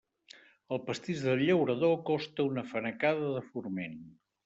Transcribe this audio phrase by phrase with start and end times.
[0.77, 4.05] El pastís del llaurador costa una fanecada de forment.